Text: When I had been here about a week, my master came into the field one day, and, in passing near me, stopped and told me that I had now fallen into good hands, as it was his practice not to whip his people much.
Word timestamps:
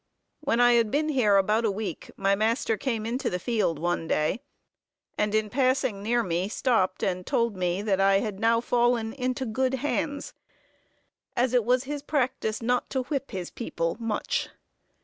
When 0.39 0.59
I 0.59 0.71
had 0.73 0.89
been 0.89 1.09
here 1.09 1.37
about 1.37 1.63
a 1.63 1.69
week, 1.69 2.09
my 2.17 2.33
master 2.33 2.75
came 2.75 3.05
into 3.05 3.29
the 3.29 3.37
field 3.37 3.77
one 3.77 4.07
day, 4.07 4.41
and, 5.15 5.35
in 5.35 5.47
passing 5.47 6.01
near 6.01 6.23
me, 6.23 6.49
stopped 6.49 7.03
and 7.03 7.23
told 7.23 7.55
me 7.55 7.83
that 7.83 8.01
I 8.01 8.17
had 8.17 8.39
now 8.39 8.61
fallen 8.61 9.13
into 9.13 9.45
good 9.45 9.75
hands, 9.75 10.33
as 11.37 11.53
it 11.53 11.63
was 11.63 11.83
his 11.83 12.01
practice 12.01 12.63
not 12.63 12.89
to 12.89 13.03
whip 13.03 13.29
his 13.29 13.51
people 13.51 13.95
much. 13.99 14.49